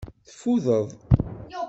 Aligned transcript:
Teffudeḍ. 0.27 0.89